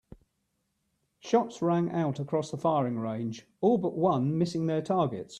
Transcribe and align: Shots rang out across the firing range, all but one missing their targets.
Shots 1.19 1.61
rang 1.61 1.91
out 1.91 2.19
across 2.19 2.49
the 2.49 2.57
firing 2.57 2.97
range, 2.97 3.45
all 3.61 3.77
but 3.77 3.95
one 3.95 4.35
missing 4.35 4.65
their 4.65 4.81
targets. 4.81 5.29